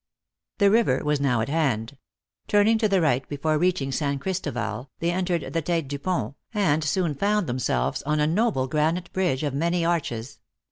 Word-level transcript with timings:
The 0.57 0.71
river 0.71 1.03
was 1.03 1.21
now 1.21 1.41
at 1.41 1.49
hand. 1.49 1.95
Turning 2.47 2.79
to 2.79 2.87
the 2.89 3.01
right 3.01 3.29
before 3.29 3.59
reaching 3.59 3.91
San 3.91 4.17
Christoval, 4.17 4.89
they 4.97 5.11
entered 5.11 5.53
the 5.53 5.61
tete 5.61 5.87
dupont, 5.87 6.33
and 6.55 6.83
soon 6.83 7.13
found 7.13 7.45
themselves 7.45 8.01
on 8.01 8.19
a 8.19 8.25
noble 8.25 8.65
granite 8.67 9.13
bridge 9.13 9.43
.of 9.43 9.53
many 9.53 9.85
arches. 9.85 10.39